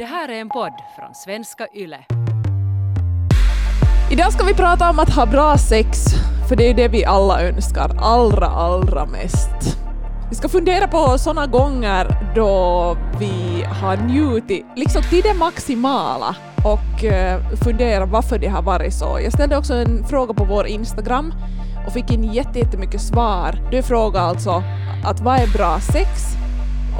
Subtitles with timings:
[0.00, 2.04] Det här är en podd från svenska YLE.
[4.10, 5.98] Idag ska vi prata om att ha bra sex,
[6.48, 9.78] för det är det vi alla önskar allra, allra mest.
[10.30, 17.04] Vi ska fundera på sådana gånger då vi har njutit liksom till det maximala och
[17.04, 19.18] eh, fundera varför det har varit så.
[19.22, 21.34] Jag ställde också en fråga på vår Instagram
[21.86, 23.68] och fick in jättemycket svar.
[23.70, 24.62] Du frågade alltså
[25.04, 26.40] att vad är bra sex?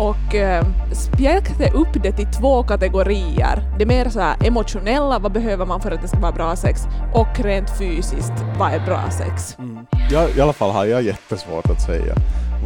[0.00, 3.76] Och eh, spjälkte upp det till två kategorier.
[3.78, 6.80] Det mer så här emotionella, vad behöver man för att det ska vara bra sex?
[7.14, 9.58] Och rent fysiskt, vad är bra sex?
[9.58, 9.86] Mm.
[10.10, 12.14] Jag, I alla fall har jag jättesvårt att säga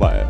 [0.01, 0.27] vad är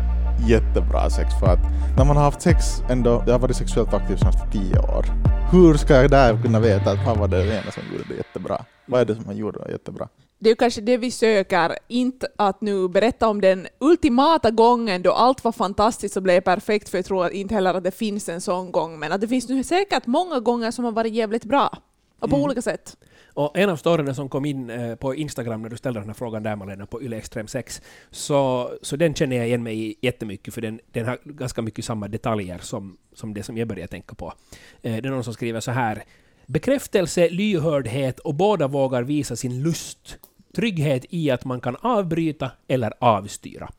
[0.47, 1.59] jättebra sex för att
[1.97, 5.05] när man har haft sex ändå, jag har varit sexuellt aktiv snart i tio år.
[5.51, 8.65] Hur ska jag där kunna veta att vad var det ena som gjorde det jättebra?
[8.85, 10.07] Vad är det som man gjorde jättebra?
[10.39, 15.11] Det är kanske det vi söker, inte att nu berätta om den ultimata gången då
[15.11, 18.41] allt var fantastiskt och blev perfekt, för jag tror inte heller att det finns en
[18.41, 21.77] sån gång, men att det finns nu säkert många gånger som har varit jävligt bra.
[22.19, 22.45] Och på Mm.
[22.45, 22.97] olika sätt.
[23.33, 26.13] Och en av storyna som kom in eh, på Instagram när du ställde den här
[26.13, 29.95] frågan där Malena, på Yle Extrem 6, så, så den känner jag igen mig i
[30.01, 33.87] jättemycket, för den, den har ganska mycket samma detaljer som, som det som jag börjar
[33.87, 34.33] tänka på.
[34.81, 36.03] Eh, det är någon som skriver så här.
[36.47, 40.17] Bekräftelse, lyhördhet och båda vågar visa sin lust.
[40.55, 43.69] Trygghet i att man kan avbryta eller avstyra.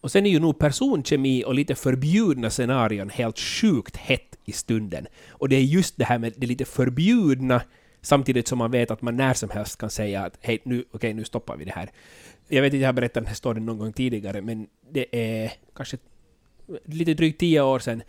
[0.00, 5.06] Och sen är ju nog personkemi och lite förbjudna scenarion helt sjukt hett i stunden.
[5.28, 7.62] Och det är just det här med det lite förbjudna
[8.00, 11.14] samtidigt som man vet att man när som helst kan säga att hej, nu, okej,
[11.14, 11.90] nu stoppar vi det här.
[12.48, 15.52] Jag vet inte, jag har berättat den här storyn någon gång tidigare, men det är
[15.74, 15.98] kanske
[16.84, 18.02] lite drygt tio år sedan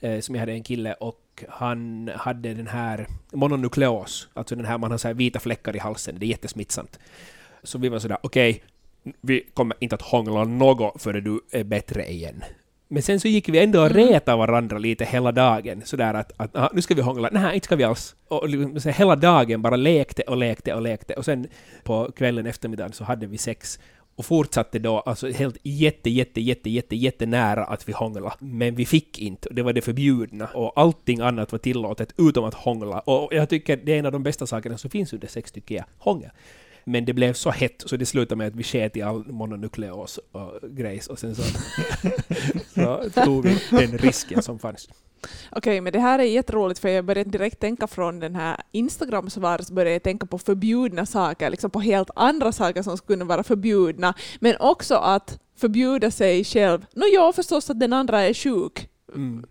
[0.00, 4.78] eh, som jag hade en kille och han hade den här mononukleos, alltså den här
[4.78, 6.98] man har så här vita fläckar i halsen, det är jättesmittsamt.
[7.62, 8.62] Så vi var sådär, okej,
[9.20, 12.44] vi kommer inte att hångla något före du är bättre igen.
[12.88, 16.56] Men sen så gick vi ändå och retade varandra lite hela dagen, sådär att, att
[16.56, 18.16] aha, nu ska vi hångla, nej, inte ska vi alls.
[18.28, 21.14] Och liksom, så hela dagen bara lekte och lekte och lekte.
[21.14, 21.48] Och sen
[21.82, 23.78] på kvällen, eftermiddagen, så hade vi sex
[24.16, 28.34] och fortsatte då alltså helt jätte, jätte, jätte, jätte, jätte nära att vi hångla.
[28.38, 30.46] Men vi fick inte, och det var det förbjudna.
[30.46, 33.00] Och allting annat var tillåtet utom att hångla.
[33.00, 35.74] Och jag tycker det är en av de bästa sakerna som finns under sex, tycker
[35.74, 35.84] jag.
[35.98, 36.30] Hångel.
[36.84, 40.20] Men det blev så hett så det slutade med att vi sket i all mononukleos
[40.32, 41.42] och grejs och sen så,
[43.10, 44.88] så tog vi den risken som fanns.
[45.50, 49.66] Okej, men det här är jätteroligt för jag började direkt tänka från den här Instagram-svaret
[49.66, 53.24] så började jag tänka på förbjudna saker, liksom på helt andra saker som skulle kunna
[53.24, 56.86] vara förbjudna, men också att förbjuda sig själv.
[56.94, 58.88] Nå ja, förstås att den andra är sjuk.
[59.14, 59.46] Mm.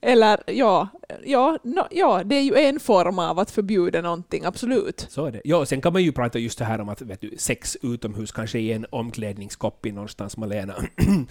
[0.00, 0.88] Eller ja,
[1.24, 5.06] ja, no, ja, det är ju en form av att förbjuda någonting, absolut.
[5.10, 5.40] Så är det.
[5.44, 8.32] Ja, sen kan man ju prata just det här om att vet du, sex utomhus
[8.32, 10.74] kanske i en omklädningskopp i någonstans, Malena.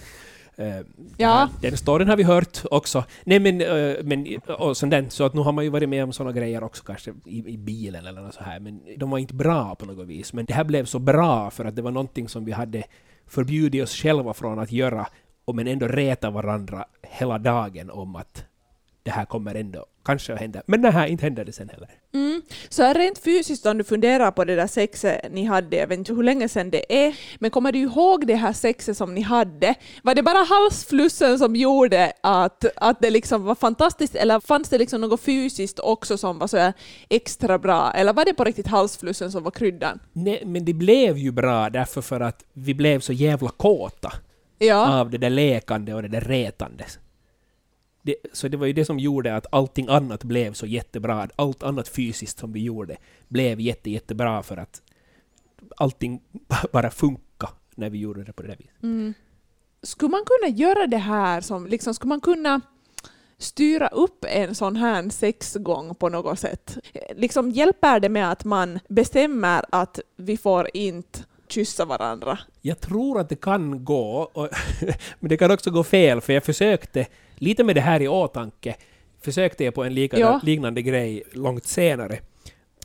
[0.58, 0.86] Eh,
[1.18, 1.50] Ja.
[1.62, 3.04] Den storyn har vi hört också.
[3.24, 6.04] Nej men, eh, men och sån den, så att nu har man ju varit med
[6.04, 9.18] om såna grejer också kanske i, i bilen eller något så här, men de var
[9.18, 10.34] inte bra på något vis.
[10.34, 12.84] Men det här blev så bra för att det var någonting som vi hade
[13.28, 15.08] förbjudit oss själva från att göra,
[15.46, 18.46] och men ändå reta varandra hela dagen om att
[19.06, 20.62] det här kommer ändå kanske att hända.
[20.66, 21.90] Men det här inte hände det sen heller.
[22.14, 22.42] Mm.
[22.70, 26.00] Så här rent fysiskt om du funderar på det där sexet ni hade, jag vet
[26.00, 29.22] inte hur länge sedan det är, men kommer du ihåg det här sexet som ni
[29.22, 29.76] hade?
[30.04, 34.78] Var det bara halsflussen som gjorde att, att det liksom var fantastiskt, eller fanns det
[34.78, 36.74] liksom något fysiskt också som var så
[37.10, 40.00] extra bra, eller var det på riktigt halsflussen som var kryddan?
[40.14, 44.12] Nej, men det blev ju bra därför för att vi blev så jävla kåta
[44.58, 45.00] Ja.
[45.00, 47.00] av det där lekande och det där retandet.
[48.02, 51.30] Det, så det var ju det som gjorde att allting annat blev så jättebra.
[51.36, 54.82] Allt annat fysiskt som vi gjorde blev jätte, jättebra för att
[55.78, 56.22] allting
[56.74, 58.84] bara funka när vi gjorde det på det där viset.
[58.84, 59.14] Mm.
[59.84, 62.62] Skulle man kunna göra det här som, liksom, skulle man kunna
[63.38, 66.78] styra upp en sån här sexgång på något sätt?
[67.16, 71.20] Liksom hjälper det med att man bestämmer att vi får inte
[71.56, 72.40] kyssa varandra?
[72.62, 74.50] Jag tror att det kan gå, och
[75.20, 78.76] men det kan också gå fel, för jag försökte, lite med det här i åtanke,
[79.22, 80.40] försökte jag på en lika, Ja.
[80.44, 82.20] liknande grej långt senare.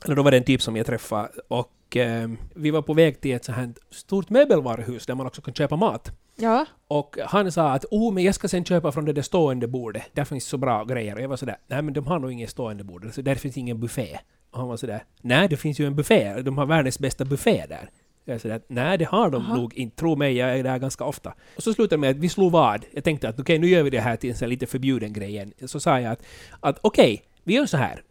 [0.05, 3.21] Eller då var det en typ som jag träffade och eh, vi var på väg
[3.21, 6.11] till ett så här stort möbelvaruhus där man också kan köpa mat.
[6.35, 6.65] Ja.
[6.87, 10.03] Och han sa att oh, men jag ska sen köpa från det där stående bordet.
[10.13, 11.15] Där finns så bra grejer.
[11.15, 13.09] Och jag var sådär, nej men de har nog inget stående bord.
[13.13, 14.19] Så där finns ingen buffé.
[14.51, 16.41] Och han var sådär, nej det finns ju en buffé.
[16.41, 17.89] De har världens bästa buffé där.
[18.31, 19.55] Jag är sådär, nej det har de Aha.
[19.55, 19.95] nog inte.
[19.95, 21.33] Tro mig, jag är där ganska ofta.
[21.55, 22.85] Och så slutade det med att vi slog vad.
[22.91, 25.29] Jag tänkte att okej, nu gör vi det här till en sån lite förbjuden grej
[25.29, 25.53] igen.
[25.65, 26.23] Så sa jag att,
[26.59, 28.01] att okej, vi gör så här.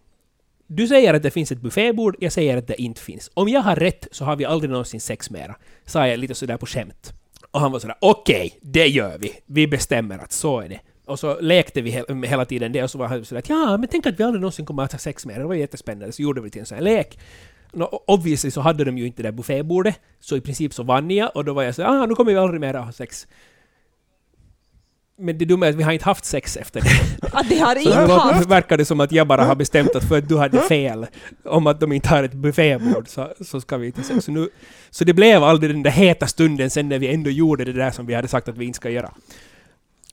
[0.67, 3.31] Du säger att det finns ett buffébord, jag säger att det inte finns.
[3.35, 5.57] Om jag har rätt så har vi aldrig någonsin sex mera.
[5.87, 7.13] Sa jag lite sådär på skämt.
[7.51, 9.33] Och han var sådär, okej, det gör vi.
[9.47, 10.81] Vi bestämmer att så är det.
[11.05, 13.77] Och så lekte vi he- hela tiden det och så var han sådär att ja,
[13.77, 15.39] men tänk att vi aldrig någonsin kommer att ha sex mer.
[15.39, 16.13] Det var jättespännande.
[16.13, 17.19] Så gjorde vi till en sån här lek.
[17.73, 21.31] No, obviously så hade de ju inte det buffébordet, så i princip så vann jag
[21.35, 23.27] och då var jag så ah, nu kommer vi aldrig mer ha sex.
[25.19, 27.27] Men det dumma är att vi har inte haft sex efter det.
[27.33, 28.49] Att de har inte haft...
[28.49, 31.07] verkar det som att jag bara har bestämt att för att du hade fel
[31.45, 34.21] om att de inte har ett buffébord så, så ska vi inte se.
[34.21, 34.49] Så, nu,
[34.91, 37.91] så det blev aldrig den där heta stunden sen när vi ändå gjorde det där
[37.91, 39.13] som vi hade sagt att vi inte ska göra.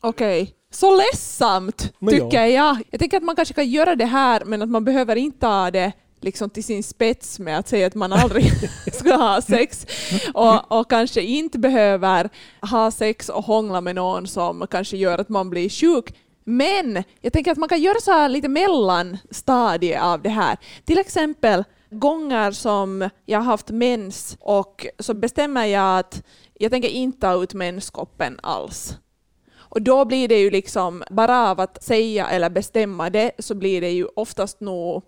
[0.02, 0.54] Okej.
[0.72, 2.26] Så ledsamt, Men ja.
[2.26, 2.78] tycker jag.
[2.90, 5.72] Jag tänker att man kanske kan göra det här, men att man behöver inte ta
[5.72, 5.92] det
[6.22, 8.52] liksom till sin spets med att säga att man aldrig
[8.94, 9.86] ska ha sex.
[10.34, 12.30] Och, och kanske inte behöver
[12.62, 16.16] ha sex och hångla med någon som kanske gör att man blir sjuk.
[16.44, 20.58] Men jag tänker att man kan göra så här lite mellanstadie av det här.
[20.86, 26.24] Till exempel gånger som jag har haft mens och så bestämmer jag att
[26.54, 28.98] jag tänker inte ta ut menskoppen alls.
[29.70, 33.82] Och då blir det ju liksom, bara av att säga eller bestämma det, så blir
[33.82, 35.04] det ju oftast nog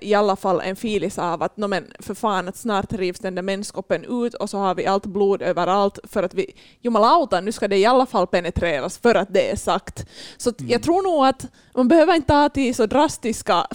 [0.00, 3.34] i alla fall en filis av att no, men för fan att snart rivs den
[3.34, 6.46] där menskoppen ut och så har vi allt blod överallt för att vi,
[6.80, 10.06] jumalauta, nu ska det i alla fall penetreras för att det är sagt.
[10.36, 13.66] Så att jag tror nog att man behöver inte ta till så drastiska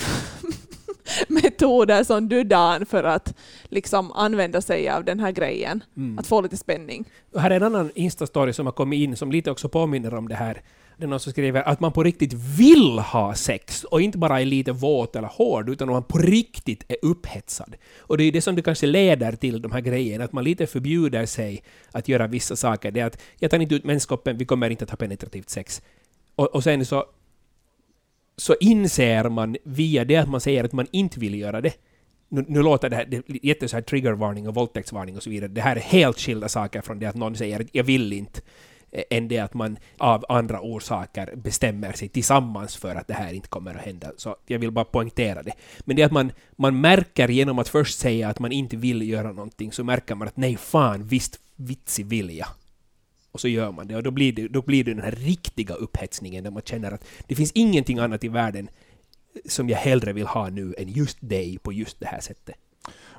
[1.27, 3.33] metoder som du Dan för att
[3.63, 5.83] liksom använda sig av den här grejen,
[6.17, 7.05] att få lite spänning.
[7.33, 10.27] Och här är en annan Insta-story som har kommit in som lite också påminner om
[10.27, 10.61] det här.
[10.97, 14.41] Det är någon som skriver att man på riktigt vill ha sex och inte bara
[14.41, 17.75] är lite våt eller hård utan man på riktigt är upphetsad.
[17.99, 20.67] Och det är det som det kanske leder till de här grejerna, att man lite
[20.67, 22.91] förbjuder sig att göra vissa saker.
[22.91, 25.81] Det är att jag tar inte ut menskoppen, vi kommer inte att ha penetrativt sex.
[26.35, 27.05] Och, och sen så,
[28.37, 31.73] så inser man via det att man säger att man inte vill göra det,
[32.29, 35.29] nu, nu låter det här, det är jätte så här triggervarning och våldtäktsvarning och så
[35.29, 35.47] vidare.
[35.47, 38.41] Det här är helt skilda saker från det att någon säger att jag vill inte,
[38.95, 43.33] Eh, än det att man av andra orsaker bestämmer sig tillsammans för att det här
[43.33, 44.11] inte kommer att hända.
[44.17, 45.53] Så jag vill bara poängtera det.
[45.79, 49.09] Men det är att man, man märker genom att först säga att man inte vill
[49.09, 52.47] göra någonting, så märker man att nej fan, visst vitsig vilja.
[53.31, 55.73] Och så gör man det, och då blir det, då blir det den här riktiga
[55.73, 58.69] upphetsningen där man känner att det finns ingenting annat i världen
[59.33, 62.55] eh, som jag hellre vill ha nu än just dig på just det här sättet.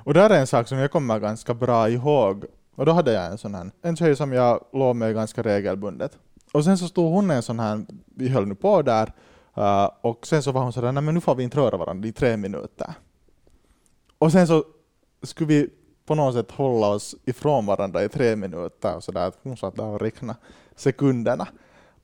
[0.07, 2.45] Och där är en sak som jag kommer ganska bra ihåg.
[2.77, 6.17] Och då hade jag en sån här, en tjej som jag låg med ganska regelbundet.
[6.51, 9.13] Och sen så stod hon en sån här, vi höll nu på där,
[9.57, 12.07] uh, och sen så var hon sådär, nej men nu får vi inte röra varandra
[12.07, 12.93] i tre minuter.
[14.17, 14.63] Och sen så
[15.23, 15.69] skulle vi
[16.05, 19.85] på något sätt hålla oss ifrån varandra i tre minuter och sådär, hon satt där
[19.85, 20.39] och räknade
[20.75, 21.47] sekunderna.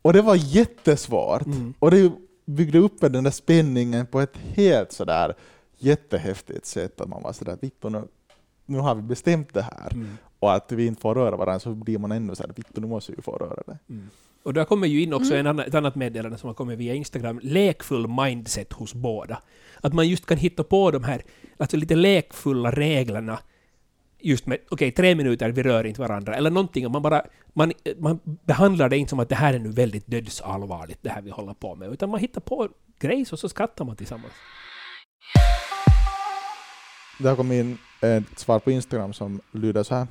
[0.01, 1.45] Och det var jättesvårt.
[1.45, 1.73] Mm.
[1.79, 2.11] Och det
[2.45, 5.35] byggde upp den där spänningen på ett helt sådär
[5.77, 7.01] jättehäftigt sätt.
[7.01, 8.07] Att man var sådär, Vittu, nu,
[8.65, 9.93] nu har vi bestämt det här.
[9.93, 10.17] Mm.
[10.43, 13.11] Och att vi inte får röra varandra så blir man ännu såhär, Vittu, nu måste
[13.11, 13.77] vi få röra det.
[14.43, 16.93] Och där kommer ju in också en annan, ett annat meddelande som har kommit via
[16.93, 19.41] Instagram, lekfull mindset hos båda.
[19.81, 21.21] Att man just kan hitta på de här
[21.57, 23.39] alltså lite lekfulla reglerna
[24.19, 27.71] just med, okej, tre minuter, vi rör inte varandra, eller någonting, och man bara, man,
[27.97, 31.29] man behandlar det inte som att det här är nu väldigt dödsallvarligt, det här vi
[31.29, 32.69] håller på med, utan man hittar på
[32.99, 34.33] grejs och så skrattar man tillsammans.
[37.19, 40.07] Det har kommit in ett svar på Instagram som lyder så här.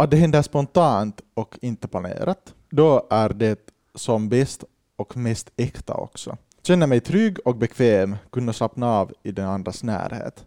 [0.00, 3.58] Att det händer spontant och inte planerat, då är det
[3.94, 4.64] som bäst
[4.96, 6.36] och mest äkta också.
[6.62, 10.44] Känner mig trygg och bekväm, kunna slappna av i den andras närhet.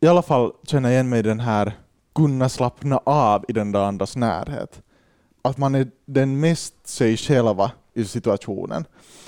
[0.00, 1.72] I alla fall känner jag igen mig i den här
[2.14, 4.82] kunna slappna av i den där andras närhet.
[5.42, 8.84] Att man är den mest sig själva i situationen.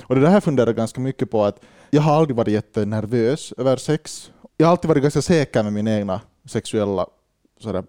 [0.07, 1.61] Och det där har jag funderat ganska mycket på att
[1.91, 4.31] jag har aldrig varit jättenervös över sex.
[4.57, 7.07] Jag har alltid varit ganska säker med mina egna sexuella
[7.61, 7.85] sådär,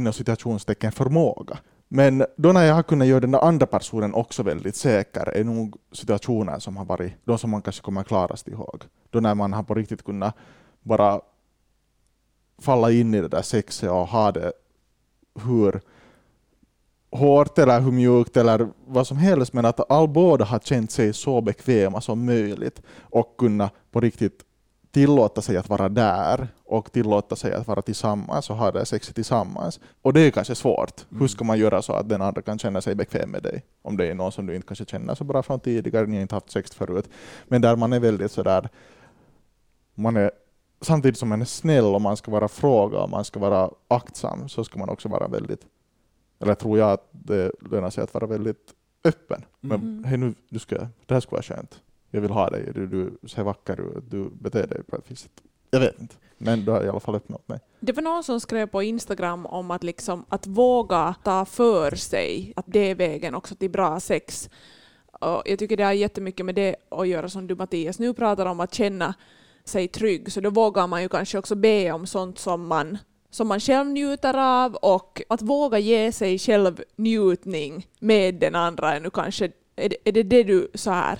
[0.00, 1.58] inom situationstecken förmåga.
[1.88, 5.76] Men då när jag har kunnat göra den andra personen också väldigt säker är nog
[5.92, 8.84] situationer som har varit de som man kanske kommer klarast ihåg.
[9.10, 10.34] Då när man har på riktigt kunnat
[10.82, 11.20] bara
[12.58, 14.52] falla in i det där sexet och ha det
[15.44, 15.80] hur
[17.10, 21.12] hårt eller hur mjukt eller vad som helst, men att all båda har känt sig
[21.12, 24.44] så bekväma som möjligt och kunna på riktigt
[24.90, 29.14] tillåta sig att vara där och tillåta sig att vara tillsammans och ha det sexet
[29.14, 29.80] tillsammans.
[30.02, 31.06] Och det är kanske svårt.
[31.18, 33.62] Hur ska man göra så att den andra kan känna sig bekväm med dig?
[33.82, 36.22] Om det är någon som du inte kanske känner så bra från tidigare, ni har
[36.22, 37.08] inte haft sex förut.
[37.48, 38.68] Men där man är väldigt sådär,
[39.94, 40.30] man är
[40.80, 44.48] samtidigt som man är snäll och man ska vara fråga och man ska vara aktsam
[44.48, 45.60] så ska man också vara väldigt,
[46.40, 49.44] eller tror jag att det lönar sig att vara väldigt öppen.
[49.60, 50.04] Men Mm.
[50.04, 51.80] hej nu, du ska, det här skulle vara skönt.
[52.10, 55.22] Jag vill ha dig, du, du ser vacker ut, du beter dig på ett visst
[55.22, 55.42] sätt.
[55.70, 57.58] Jag vet inte, men du har i alla fall öppnat mig.
[57.80, 62.52] Det var någon som skrev på Instagram om att, liksom, att våga ta för sig,
[62.56, 64.50] att det är vägen också till bra sex.
[65.12, 68.46] Och jag tycker det har jättemycket med det att göra som du Mattias nu pratar
[68.46, 69.14] om, att känna
[69.64, 70.32] sig trygg.
[70.32, 72.98] Så då vågar man ju kanske också be om sånt som man,
[73.30, 78.94] som man själv njuter av och att våga ge sig själv njutning med den andra
[78.94, 81.18] är nu kanske, är det är det, det du så här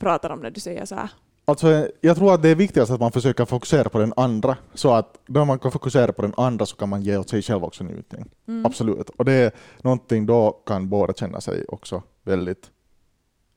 [0.00, 1.10] pratar om när du säger så här?
[1.44, 4.94] Alltså, jag tror att det är viktigast att man försöker fokusera på den andra, så
[4.94, 7.64] att när man kan fokusera på den andra så kan man ge åt sig själv
[7.64, 8.30] också njutning.
[8.48, 8.66] Mm.
[8.66, 9.10] Absolut.
[9.10, 9.52] Och det är
[9.82, 12.70] någonting då kan båda känna sig också väldigt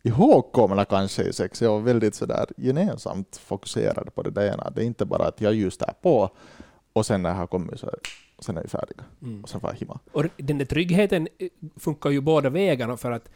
[0.04, 1.62] ihågkomna kanske i sex.
[1.62, 4.70] Jag var väldigt sådär gemensamt fokuserade på det där ena.
[4.70, 6.30] Det är inte bara att jag just är på
[6.94, 7.96] och sen när jag har kommit så är,
[8.40, 9.04] sen är vi färdiga.
[9.22, 9.44] Mm.
[9.44, 10.00] Och sen får jag himma.
[10.12, 11.48] Och den där tryggheten eh,
[11.78, 13.30] funkar ju båda vägarna för att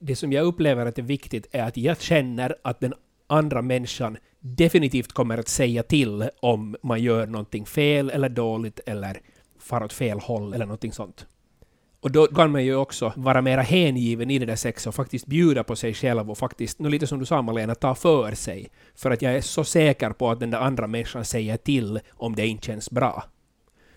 [0.00, 2.94] det som jag upplever att är viktigt är att jag känner att den
[3.26, 9.20] andra människan definitivt kommer att säga till om man gör någonting fel eller dåligt eller
[9.58, 11.26] far åt fel håll eller någonting sånt.
[12.00, 15.26] Och då kan man ju också vara mera hängiven i det där sexet och faktiskt
[15.26, 18.68] bjuda på sig själv och faktiskt, nu lite som du sa Malena, ta för sig.
[18.94, 22.34] För att jag är så säker på att den där andra människan säger till om
[22.36, 23.24] det inte känns bra.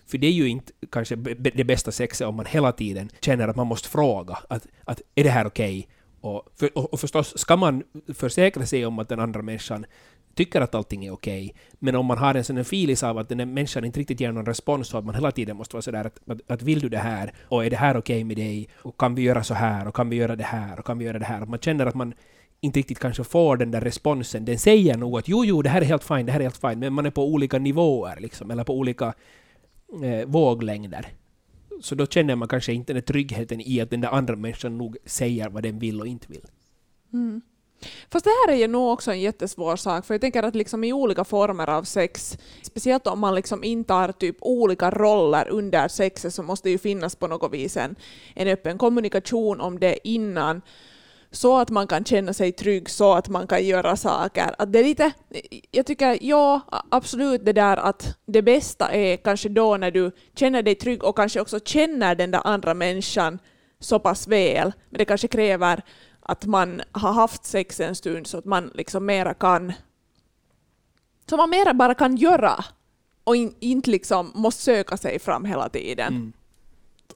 [0.06, 1.16] För det är ju inte kanske
[1.54, 5.24] det bästa sexet om man hela tiden känner att man måste fråga att, att är
[5.24, 5.88] det här okej?
[6.20, 7.82] Och, för, och, och förstås, ska man
[8.14, 9.86] försäkra sig om att den andra människan
[10.34, 13.28] tycker att allting är okej, men om man har en sån här filis av att
[13.28, 15.82] den här människan inte riktigt ger någon respons så att man hela tiden måste vara
[15.82, 17.32] sådär att, att, att vill du det här?
[17.42, 18.68] Och är det här okej med dig?
[18.74, 19.88] Och kan vi göra så här?
[19.88, 20.78] Och kan vi göra det här?
[20.78, 21.42] Och kan vi göra det här?
[21.42, 22.14] Att man känner att man
[22.60, 24.44] inte riktigt kanske får den där responsen.
[24.44, 26.60] Den säger nog att jo, jo, det här är helt fine, det här är helt
[26.60, 29.14] fine, men man är på olika nivåer liksom, eller på olika
[30.02, 31.06] eh, våglängder.
[31.80, 34.96] Så då känner man kanske inte den tryggheten i att den där andra människan nog
[35.04, 36.46] säger vad den vill och inte vill.
[37.12, 37.40] Mm.
[38.10, 40.84] Fast det här är ju nog också en jättesvår sak, för jag tänker att liksom
[40.84, 46.34] i olika former av sex, speciellt om man liksom intar typ olika roller under sexet,
[46.34, 47.96] så måste det ju finnas på något vis en,
[48.34, 50.62] en öppen kommunikation om det innan,
[51.34, 54.54] så att man kan känna sig trygg, så att man kan göra saker.
[54.58, 55.12] Att det är lite,
[55.70, 56.60] jag tycker, ja,
[56.90, 61.16] absolut det där att det bästa är kanske då när du känner dig trygg och
[61.16, 63.38] kanske också känner den där andra människan
[63.80, 65.82] så pass väl, men det kanske kräver
[66.20, 69.72] att man har haft sex en stund så att man liksom mera kan
[71.30, 72.64] så man mera bara kan göra
[73.24, 76.14] och in, inte liksom måste söka sig fram hela tiden.
[76.14, 76.32] Mm.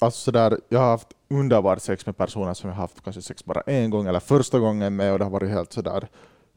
[0.00, 3.44] Alltså sådär, jag har haft underbart sex med personer som jag har haft kanske sex
[3.44, 6.08] bara en gång eller första gången med och det har varit helt sådär,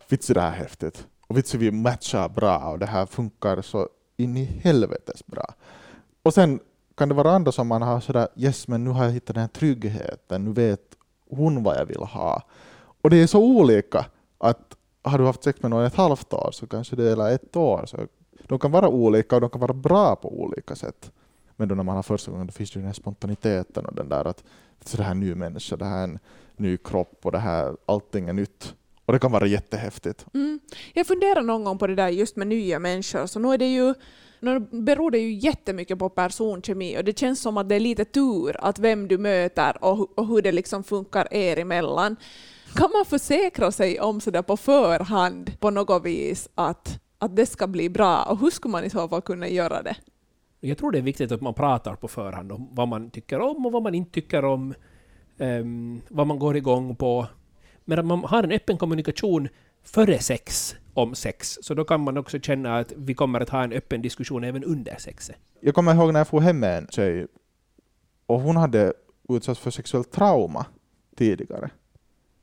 [0.09, 1.07] vitsi det här är häftigt.
[1.27, 5.53] Och vitsi vi matchar bra och det här funkar så in i helvetes bra.
[6.23, 6.59] Och sen
[6.97, 9.41] kan det vara andra som man har sådär, yes men nu har jag hittat den
[9.41, 10.81] här tryggheten, nu vet
[11.29, 12.41] hon vad jag vill ha.
[13.01, 14.05] Och det är så olika
[14.37, 17.55] att har du haft sex med någon ett halvt år så kanske det är ett
[17.55, 17.85] år.
[17.85, 17.97] Så
[18.47, 21.11] de kan vara olika och de kan vara bra på olika sätt.
[21.55, 23.95] Men då när man har första gången då finns det ju den här spontaniteten och
[23.95, 24.43] den där att
[24.85, 26.19] så det här är en ny människa, det här är en
[26.55, 28.75] ny kropp och det här, allting är nytt.
[29.05, 30.25] Och det kan vara jättehäftigt.
[30.33, 30.59] Mm.
[30.93, 33.73] Jag funderar någon gång på det där just med nya människor, så nu är det
[33.73, 33.93] ju
[34.41, 38.05] nu beror det ju jättemycket på personkemi och det känns som att det är lite
[38.05, 42.15] tur att vem du möter och, och hur det liksom funkar er emellan.
[42.75, 47.67] Kan man försäkra sig om sådär på förhand på något vis att, att det ska
[47.67, 49.95] bli bra och hur skulle man i så fall kunna göra det?
[50.63, 53.65] Jag tror det är viktigt att man pratar på förhand om vad man tycker om
[53.65, 54.73] och vad man inte tycker om,
[55.37, 57.27] um, vad man går igång på.
[57.85, 59.49] Men att man har en öppen kommunikation
[59.83, 63.63] före sex om sex, så då kan man också känna att vi kommer att ha
[63.63, 65.35] en öppen diskussion även under sexet.
[65.59, 67.27] Jag kommer ihåg när jag får hem med en tjej
[68.25, 68.93] och hon hade
[69.29, 70.65] utsatts för sexuellt trauma
[71.15, 71.69] tidigare.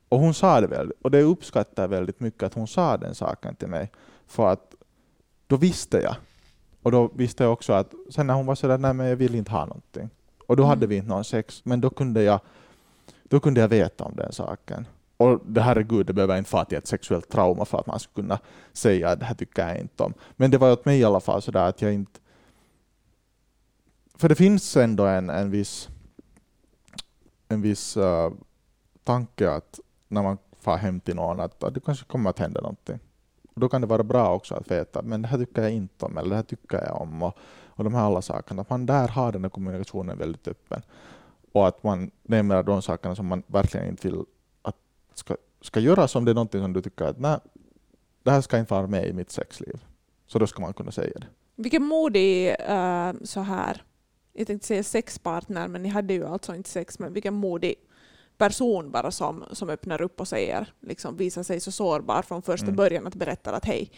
[0.09, 3.15] Och hon sa det väl, och det uppskattar jag väldigt mycket att hon sa den
[3.15, 3.91] saken till mig.
[4.27, 4.75] För att
[5.47, 6.15] då visste jag.
[6.83, 9.35] Och då visste jag också att sen när hon var sådär, nej men jag vill
[9.35, 10.09] inte ha någonting.
[10.47, 10.69] Och då Mm.
[10.69, 12.39] hade vi inte någon sex, men då kunde jag,
[13.23, 14.87] då kunde jag veta om den saken.
[15.17, 18.27] Och det herregud, det behöver inte vara till ett sexuellt trauma för att man skulle
[18.27, 18.39] kunna
[18.73, 20.13] säga att det här tycker jag inte om.
[20.35, 22.19] Men det var åt mig i alla fall sådär att jag inte
[24.19, 25.89] för det finns ändå en, en viss,
[27.47, 28.31] en viss uh,
[29.03, 32.61] tanke att när man far hem till någon att, att det kanske kommer att hända
[32.61, 32.99] någonting.
[33.59, 36.05] Och då kan det vara bra också att veta men det här tycker jag inte
[36.05, 37.37] om eller det här tycker jag om och,
[37.67, 38.61] och de här alla sakerna.
[38.61, 40.81] Att man där har den här kommunikationen väldigt öppen.
[41.51, 44.23] Och att man nämner de sakerna som man verkligen inte vill
[44.61, 44.75] att
[45.13, 47.39] ska, ska göras om det är någonting som du tycker att nej,
[48.23, 49.83] det här ska inte vara med i mitt sexliv.
[50.27, 51.27] Så då ska man kunna säga det.
[51.55, 53.83] Vilken modig eh, så här,
[54.33, 57.75] jag tänkte säga sexpartner, men ni hade ju alltså inte sex, men vilken modig
[58.39, 62.65] person bara som, som öppnar upp och säger, liksom visar sig så sårbar från första
[62.65, 62.75] Mm.
[62.75, 63.91] början att berätta att hej,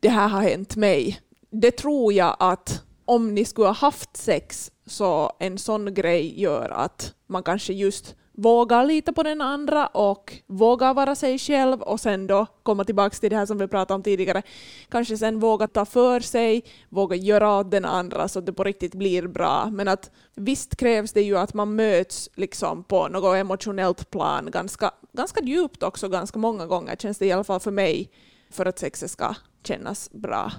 [0.00, 1.20] det här har hänt mig.
[1.50, 6.70] Det tror jag att om ni skulle ha haft sex så en sån grej gör
[6.70, 12.00] att man kanske just vågar lita på den andra och vågar vara sig själv och
[12.00, 14.42] sen då komma tillbaka till det här som vi pratade om tidigare,
[14.88, 18.64] kanske sen våga ta för sig, våga göra åt den andra så att det på
[18.64, 19.70] riktigt blir bra.
[19.72, 24.90] Men att visst krävs det ju att man möts liksom på något emotionellt plan ganska,
[25.12, 28.10] ganska djupt också, ganska många gånger känns det i alla fall för mig,
[28.50, 30.52] för att sexet ska kännas bra.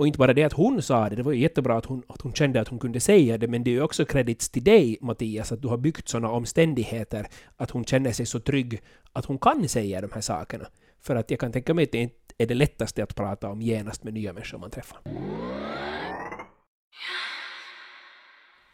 [0.00, 2.20] Och inte bara det att hon sa det, det var ju jättebra att hon, att
[2.20, 4.98] hon kände att hon kunde säga det, men det är ju också kredits till dig,
[5.00, 7.26] Mattias, att du har byggt sådana omständigheter
[7.56, 10.66] att hon känner sig så trygg att hon kan säga de här sakerna.
[11.02, 13.62] För att jag kan tänka mig att det inte är det lättaste att prata om
[13.62, 15.00] genast med nya människor man träffar.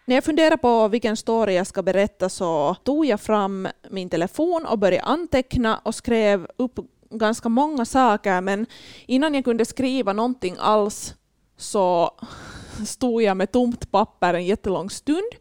[0.07, 4.67] När jag funderade på vilken story jag ska berätta så tog jag fram min telefon
[4.67, 6.79] och började anteckna och skrev upp
[7.19, 8.67] ganska många saker men
[9.07, 11.15] innan jag kunde skriva någonting alls
[11.57, 12.11] så
[12.87, 15.33] stod jag med tomt papper en jättelång stund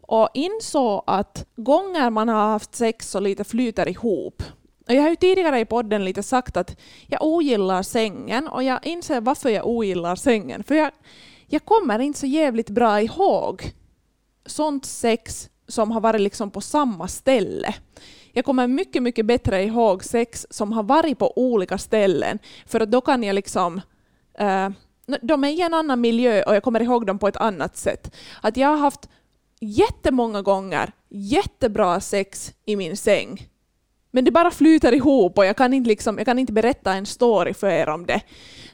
[0.00, 4.42] och insåg att gånger man har haft sex så lite flyter ihop.
[4.86, 8.86] Och jag har ju tidigare i podden lite sagt att jag ogillar sängen och jag
[8.86, 10.64] inser varför jag ogillar sängen.
[10.64, 10.90] För jag,
[11.46, 13.72] jag kommer inte så jävligt bra ihåg
[14.46, 17.74] sånt sex som har varit liksom på samma ställe.
[18.32, 23.00] Jag kommer mycket, mycket bättre ihåg sex som har varit på olika ställen, för då
[23.00, 23.80] kan jag liksom
[24.38, 24.68] eh,
[25.22, 28.14] de är i en annan miljö och jag kommer ihåg dem på ett annat sätt.
[28.42, 29.08] Att jag har haft
[29.60, 33.47] jättemånga gånger jättebra sex i min säng.
[34.18, 37.06] Men det bara flyter ihop och jag kan inte, liksom, jag kan inte berätta en
[37.06, 38.20] story för er om det.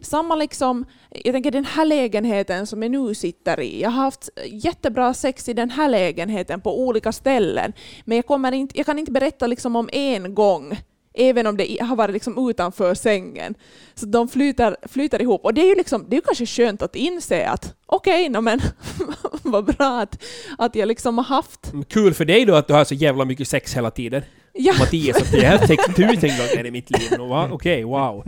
[0.00, 3.82] Samma liksom, jag tänker den här lägenheten som jag nu sitter i.
[3.82, 7.72] Jag har haft jättebra sex i den här lägenheten på olika ställen.
[8.04, 10.78] Men jag, kommer inte, jag kan inte berätta liksom om en gång
[11.14, 13.54] även om det har varit liksom utanför sängen.
[13.94, 15.44] Så de flyter, flyter ihop.
[15.44, 18.60] Och det är ju liksom, det är kanske skönt att inse att okej, okay, men
[19.42, 20.22] vad bra att,
[20.58, 21.72] att jag liksom har haft...
[21.88, 24.22] Kul för dig då att du har så jävla mycket sex hela tiden.
[24.56, 24.74] Ja.
[24.78, 27.12] Mattias, att jag har sex tusen i mitt liv.
[27.20, 28.24] Okej, okay, wow.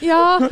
[0.00, 0.48] ja,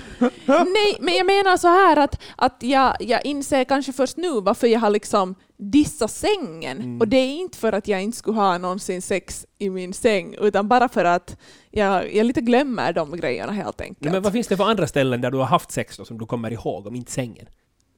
[0.47, 4.67] nej, men jag menar så här att, att jag, jag inser kanske först nu varför
[4.67, 6.79] jag har liksom dissa sängen.
[6.79, 7.01] Mm.
[7.01, 10.35] Och det är inte för att jag inte skulle ha någonsin sex i min säng,
[10.41, 11.37] utan bara för att
[11.71, 14.13] jag, jag lite glömmer de grejerna helt enkelt.
[14.13, 16.27] Men vad finns det för andra ställen där du har haft sex då, som du
[16.27, 17.47] kommer ihåg, om inte sängen?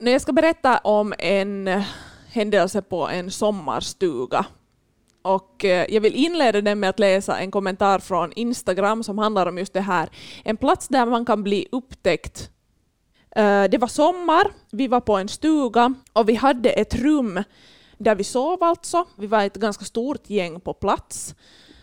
[0.01, 1.83] När jag ska berätta om en
[2.33, 4.47] händelse på en sommarstuga.
[5.23, 9.47] Och eh, jag vill inleda den med att läsa en kommentar från Instagram som handlar
[9.47, 10.11] om just det här.
[10.45, 12.51] En plats där man kan bli upptäckt
[13.37, 17.43] eh, det var sommar, vi var på en stuga och vi hade ett rum
[17.99, 19.05] där vi sov alltså.
[19.17, 21.35] Vi var ett ganska stort gäng på plats.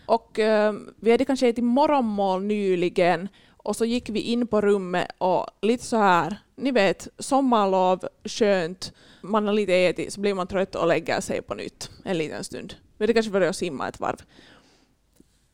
[0.06, 5.06] Och eh, vi hade kanske ätit morgonmål nyligen och så gick vi in på rummet
[5.18, 10.46] och lite så här, ni vet, sommarlov, skönt, man har lite ätit, så blir man
[10.46, 12.74] trött och lägger sig på nytt en liten stund.
[13.00, 14.16] Vi hade kanske börjat simma ett varv.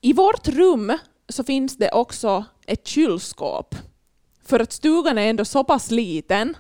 [0.01, 3.75] I vårt rum så finns det också ett kylskåp
[4.45, 6.57] för att stugan är ändå så pass liten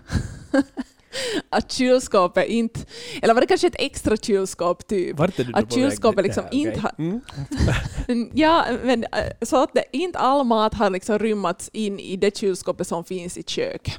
[1.51, 2.81] att kylskåpet inte,
[3.23, 5.19] eller var det kanske ett extra kylskåp typ?
[5.19, 6.95] Vart är du att kylskåpet liksom ja, inte har...
[6.99, 8.31] Mm.
[8.35, 9.09] ja, men äh,
[9.43, 13.39] så att det, inte all mat har liksom rymmats in i det kylskåpet som finns
[13.39, 13.99] i köket.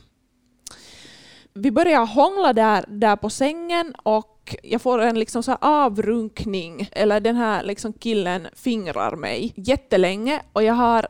[1.58, 7.20] Vi börjar hångla där, där på sängen och jag får en liksom så avrunkning, eller
[7.20, 11.08] den här liksom killen fingrar mig jättelänge och jag har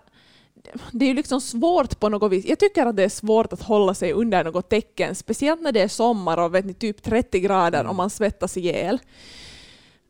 [0.92, 2.46] det är ju liksom svårt på något vis.
[2.46, 5.82] Jag tycker att det är svårt att hålla sig under något tecken, speciellt när det
[5.82, 7.90] är sommar och vet ni, typ 30 grader mm.
[7.90, 9.00] och man svettas ihjäl.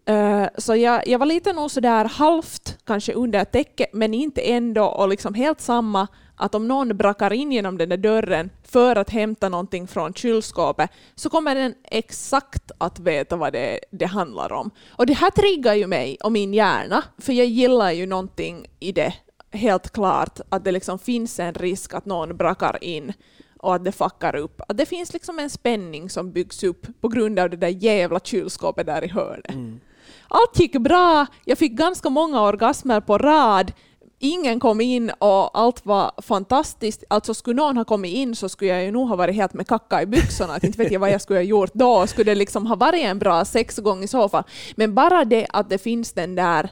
[0.09, 4.85] Uh, så jag, jag var lite nog sådär halvt kanske under täcket, men inte ändå
[4.85, 9.09] och liksom helt samma att om någon brakar in genom den där dörren för att
[9.09, 14.71] hämta någonting från kylskåpet så kommer den exakt att veta vad det, det handlar om.
[14.89, 18.91] Och det här triggar ju mig och min hjärna, för jag gillar ju någonting i
[18.91, 19.13] det
[19.51, 23.13] helt klart att det liksom finns en risk att någon brakar in
[23.59, 24.61] och att det fuckar upp.
[24.67, 28.19] Att det finns liksom en spänning som byggs upp på grund av det där jävla
[28.19, 29.53] kylskåpet där i hörnet.
[29.53, 29.79] Mm.
[30.27, 33.71] Allt gick bra, jag fick ganska många orgasmer på rad,
[34.19, 37.03] ingen kom in och allt var fantastiskt.
[37.07, 39.67] Alltså skulle någon ha kommit in så skulle jag ju nog ha varit helt med
[39.67, 40.53] kacka i byxorna.
[40.53, 42.07] Att inte vet jag vad jag skulle ha gjort då.
[42.07, 44.43] Skulle det liksom ha varit en bra sexgång i så fall.
[44.75, 46.69] Men bara det att det finns den där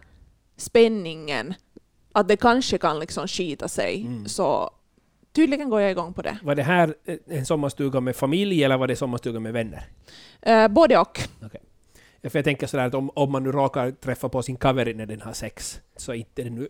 [0.57, 1.53] spänningen
[2.11, 4.01] att det kanske kan liksom skita sig.
[4.01, 4.25] Mm.
[4.25, 4.69] Så
[5.35, 6.37] tydligen går jag igång på det.
[6.43, 6.95] Var det här
[7.27, 9.87] en sommarstuga med familj eller var det sommarstuga med vänner?
[10.47, 11.19] Uh, både och.
[11.45, 11.61] Okay.
[12.29, 15.05] För jag tänker sådär att om, om man nu råkar träffa på sin cover när
[15.05, 16.69] den har sex, så inte är det nu,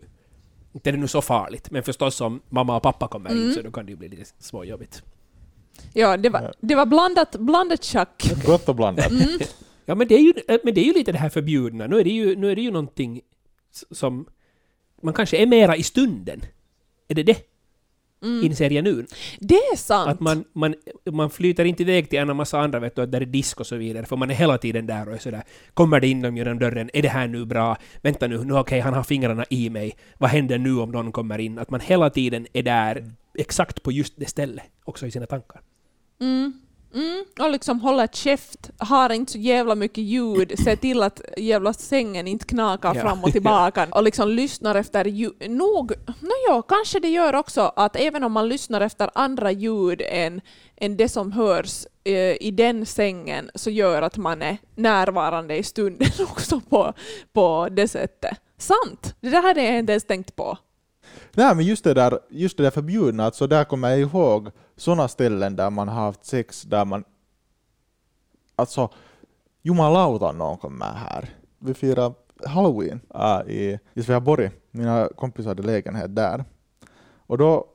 [0.76, 1.70] inte är det nu så farligt.
[1.70, 3.42] Men förstås om mamma och pappa kommer mm.
[3.42, 5.02] in så då kan det ju bli lite småjobbigt.
[5.92, 8.30] Ja, det var, det var blandat, blandat tjack.
[8.46, 9.10] Gott och blandat.
[9.10, 9.38] Mm.
[9.84, 11.86] Ja, men det, är ju, eh, men det är ju lite det här förbjudna.
[11.86, 13.20] Nu är det ju, nu är det ju någonting
[13.90, 14.26] som...
[15.02, 16.40] Man kanske är mera i stunden.
[17.08, 17.36] Är det det?
[18.22, 19.06] Inser jag nu.
[19.40, 20.08] Det är sant.
[20.10, 20.74] Att man, man,
[21.10, 23.66] man flyter inte iväg till en massa andra, vet du, att där är disk och
[23.66, 25.42] så vidare, för man är hela tiden där och är sådär,
[25.74, 28.80] kommer det in någon genom dörren, är det här nu bra, vänta nu, nu okej,
[28.80, 31.58] han har fingrarna i mig, vad händer nu om någon kommer in?
[31.58, 35.60] Att man hela tiden är där, exakt på just det stället, också i sina tankar.
[36.20, 36.52] Mm.
[36.96, 37.24] Mm.
[37.40, 42.26] Och liksom hålla käft, har inte så jävla mycket ljud, se till att jävla sängen
[42.26, 43.00] inte knakar Ja.
[43.00, 45.50] fram och tillbaka och liksom lyssnar efter ljud.
[45.50, 50.02] Nog, no ja, kanske det gör också att även om man lyssnar efter andra ljud
[50.04, 50.40] än,
[50.76, 55.62] än det som hörs eh, i den sängen så gör att man är närvarande i
[55.62, 56.92] stunden också på,
[57.32, 58.38] på det sättet.
[58.58, 59.14] Sant!
[59.20, 60.58] Det där hade jag inte ens tänkt på.
[61.32, 65.08] Nej, men just det där, just det där förbjudna, alltså där kommer jag ihåg sådana
[65.08, 67.04] ställen där man har haft sex där man...
[68.56, 68.90] Alltså,
[69.62, 71.28] jumalauta någon kommer här.
[71.58, 72.14] Vi firar
[72.44, 74.50] halloween äh, i, i Sveaborg.
[74.70, 76.44] Mina kompisar hade lägenhet där.
[77.16, 77.66] Och då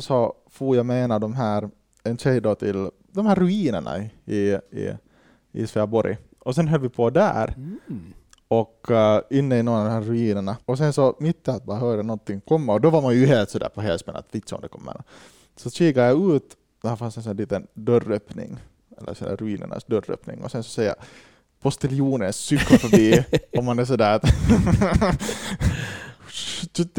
[0.00, 1.70] så får jag med en av de här,
[2.04, 4.96] en tjej då till de här ruinerna i, i, i,
[5.52, 6.16] i Sveaborg.
[6.38, 8.12] Och sen höll vi på där Mm
[8.48, 10.56] och uh, inne i någon av de här ruinerna.
[10.64, 13.26] Och sen så mitt i att bara höra någonting komma, och då var man ju
[13.26, 15.02] helt sådär på helspänn att vitsen om det kommer.
[15.56, 18.56] Så kikade jag ut, där fanns en sån liten dörröppning,
[18.98, 20.98] eller sån här ruinernas dörröppning, och sen så säger jag
[21.60, 23.24] postiljonen cyklar förbi,
[23.56, 24.24] och man är sådär att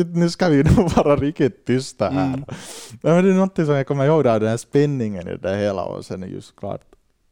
[0.15, 2.27] nu ska vi nog vara riktigt tysta här.
[2.27, 2.45] Mm.
[3.01, 5.83] Men det är någonting som jag kommer ihåg där, den här spänningen i det hela,
[5.83, 6.81] och sen är just klart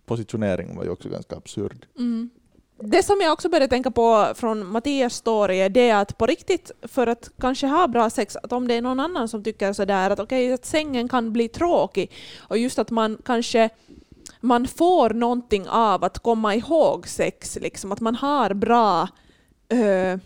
[0.06, 1.86] positioneringen var ju också ganska absurd.
[1.97, 2.30] Mm.
[2.79, 7.07] Det som jag också började tänka på från Mattias story är att på riktigt, för
[7.07, 10.19] att kanske ha bra sex, att om det är någon annan som tycker sådär att
[10.19, 13.69] okej, att sängen kan bli tråkig och just att man kanske
[14.39, 19.07] man får någonting av att komma ihåg sex, liksom att man har bra
[19.69, 20.19] eh,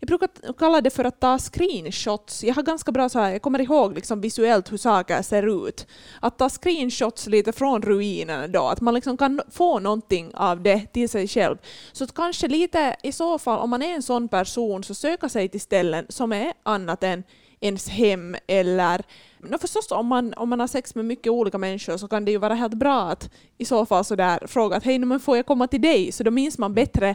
[0.00, 2.44] jag brukar kalla det för att ta screenshots.
[2.44, 5.86] Jag har ganska bra så här, jag kommer ihåg liksom visuellt hur saker ser ut.
[6.20, 10.86] Att ta screenshots lite från ruinerna då, att man liksom kan få någonting av det
[10.92, 11.56] till sig själv.
[11.92, 15.28] Så att kanske lite i så fall, om man är en sån person, så söka
[15.28, 17.22] sig till ställen som är annat än
[17.60, 19.02] ens hem eller
[19.38, 22.30] no, förstås om man, om man har sex med mycket olika människor så kan det
[22.30, 25.36] ju vara helt bra att i så fall så där fråga att hej, men får
[25.36, 26.12] jag komma till dig?
[26.12, 27.14] Så då minns man bättre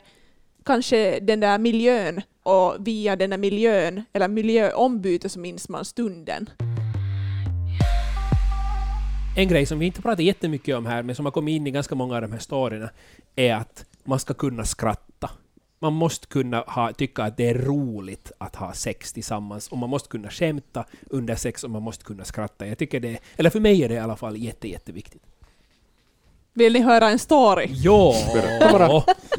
[0.66, 6.50] kanske den där miljön och via den där miljön eller miljöombyte så minns man stunden.
[9.38, 11.72] En grej som vi inte pratar jättemycket om här, men som har kommit in i
[11.72, 12.90] ganska många av de här storyna,
[13.36, 15.30] är att man ska kunna skratta.
[15.80, 19.90] Man måste kunna ha, tycka att det är roligt att ha sex tillsammans, och man
[19.90, 22.68] måste kunna skämta under sex, och man måste kunna skratta.
[22.68, 25.24] Jag tycker det, eller för mig är det i alla fall jätte, jätteviktigt.
[26.54, 27.68] Vill ni höra en story?
[27.70, 28.14] Jo,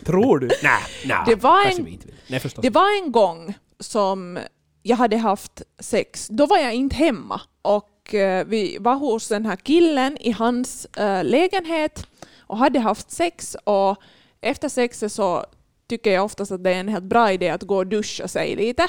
[0.05, 0.47] tror du?
[0.63, 2.14] Nej, nej, Det var en- vi inte vill.
[2.27, 2.63] Nej, förstås.
[2.63, 4.39] Det var en gång som
[4.83, 6.29] jag hade haft sex.
[6.29, 10.85] Då var jag inte hemma och eh, vi var hos den här killen i hans
[10.85, 12.07] eh, lägenhet
[12.39, 13.97] och hade haft sex och
[14.41, 15.45] efter sexet så
[15.89, 18.57] tycker jag oftast att det är en helt bra idé att gå och duscha sig
[18.57, 18.89] lite.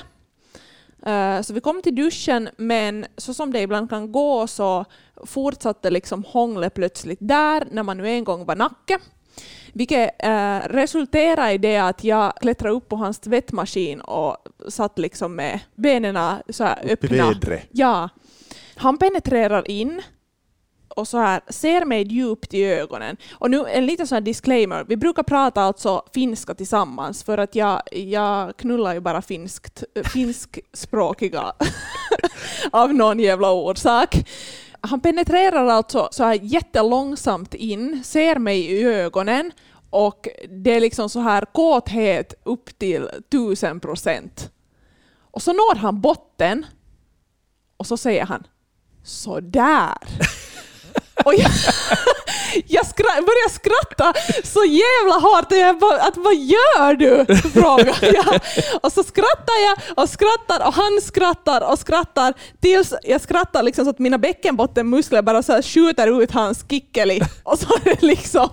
[1.06, 4.86] Eh, så vi kom till duschen, men så som det ibland kan gå så
[5.26, 9.00] fortsatte liksom hånglet plötsligt där när man nu en gång var nacke.
[9.78, 14.38] Vilket eh, resulterade i det att jag klättrade upp på hans tvättmaskin och
[14.70, 16.18] satt liksom med benen
[16.50, 17.28] så här Upp öppna.
[17.28, 17.68] vädret.
[17.72, 18.10] Ja.
[18.76, 20.02] Han penetrerar in
[20.88, 23.18] och så här ser mig djupt i ögonen.
[23.34, 24.86] Och nu en liten sån disclaimer.
[24.88, 29.84] Vi brukar prata alltså finska tillsammans för att jag, jag knullar ju bara finskt,
[30.14, 31.54] finskspråkiga
[32.72, 34.16] av någon jävla orsak.
[34.86, 39.52] Han penetrerar alltså så här jättelångsamt in, ser mig i ögonen
[39.90, 44.52] och det är liksom så här kåthet upp till tusen procent.
[45.20, 46.66] Och så når han botten
[47.78, 48.48] och så säger han
[49.04, 49.98] sådär.
[51.26, 51.52] Och jag,
[52.68, 54.14] jag skra, börjar skratta
[54.44, 57.26] så jävla hårt och jag bara, att vad gör du?
[57.50, 58.42] Frågar jag.
[58.84, 63.86] Och så skrattar jag och skrattar och han skrattar och skrattar tills jag skrattar liksom
[63.86, 67.22] så att mina bäckenbottenmuskler bara så här skjuter ut hans kickeli.
[67.44, 67.68] Och så
[68.00, 68.50] liksom,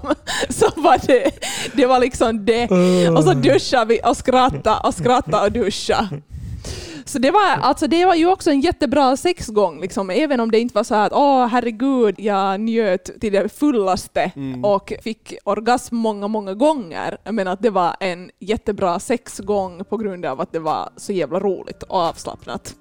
[0.49, 1.31] så var det,
[1.73, 2.69] det var liksom det.
[3.17, 6.09] Och så duschar vi och skrattar och skrattar och duschar.
[7.05, 10.61] Så det var, alltså det var ju också en jättebra sexgång, liksom, även om det
[10.61, 15.97] inte var så här att åh herregud, jag njöt till det fullaste och fick orgasm
[15.97, 17.19] många, många gånger.
[17.31, 21.41] Men att det var en jättebra sexgång på grund av att det var så jävla
[21.41, 22.75] roligt och avslappnat.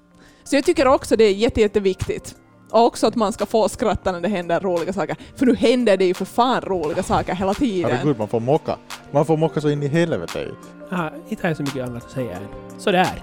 [0.44, 2.34] Så jag tycker också det är jätte, jätteviktigt.
[2.70, 5.16] Och också att man ska få skratta när det händer roliga saker.
[5.36, 7.90] För nu händer det ju för fan roliga saker hela tiden.
[7.90, 8.76] Herregud, man får mocka.
[9.10, 10.48] Man får mocka så in i helvete.
[10.90, 12.46] Ja, inte har jag så mycket annat att säga än
[12.78, 13.22] sådär.